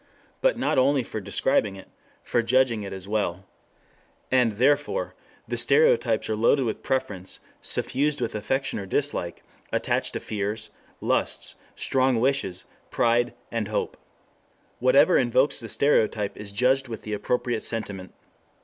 [0.41, 1.87] But not only for describing it.
[2.23, 3.45] For judging it as well.
[4.31, 5.13] And, therefore,
[5.47, 11.53] the stereotypes are loaded with preference, suffused with affection or dislike, attached to fears, lusts,
[11.75, 13.35] strong wishes, pride,
[13.69, 13.95] hope.
[14.79, 18.11] Whatever invokes the stereotype is judged with the appropriate sentiment.